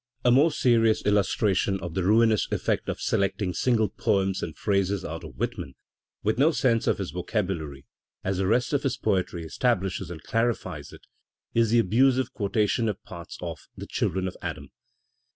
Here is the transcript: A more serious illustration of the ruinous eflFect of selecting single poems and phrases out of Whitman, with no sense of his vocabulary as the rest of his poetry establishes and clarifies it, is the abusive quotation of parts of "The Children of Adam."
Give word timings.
A 0.25 0.31
more 0.31 0.49
serious 0.51 1.03
illustration 1.05 1.79
of 1.79 1.93
the 1.93 2.01
ruinous 2.03 2.47
eflFect 2.47 2.87
of 2.87 2.99
selecting 2.99 3.53
single 3.53 3.87
poems 3.87 4.41
and 4.41 4.57
phrases 4.57 5.05
out 5.05 5.23
of 5.23 5.35
Whitman, 5.35 5.75
with 6.23 6.39
no 6.39 6.49
sense 6.49 6.87
of 6.87 6.97
his 6.97 7.11
vocabulary 7.11 7.85
as 8.23 8.39
the 8.39 8.47
rest 8.47 8.73
of 8.73 8.81
his 8.81 8.97
poetry 8.97 9.43
establishes 9.43 10.09
and 10.09 10.23
clarifies 10.23 10.91
it, 10.91 11.05
is 11.53 11.69
the 11.69 11.77
abusive 11.77 12.33
quotation 12.33 12.89
of 12.89 12.99
parts 13.03 13.37
of 13.43 13.59
"The 13.77 13.85
Children 13.85 14.27
of 14.27 14.35
Adam." 14.41 14.71